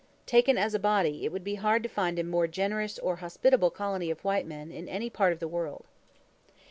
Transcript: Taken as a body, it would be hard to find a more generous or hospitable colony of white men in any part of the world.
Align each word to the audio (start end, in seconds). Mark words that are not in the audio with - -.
Taken 0.25 0.57
as 0.57 0.73
a 0.73 0.79
body, 0.79 1.23
it 1.25 1.31
would 1.31 1.43
be 1.43 1.53
hard 1.61 1.83
to 1.83 1.87
find 1.87 2.17
a 2.17 2.23
more 2.23 2.47
generous 2.47 2.97
or 2.97 3.17
hospitable 3.17 3.69
colony 3.69 4.09
of 4.09 4.25
white 4.25 4.47
men 4.47 4.71
in 4.71 4.89
any 4.89 5.11
part 5.11 5.31
of 5.31 5.37
the 5.37 5.47
world. 5.47 5.85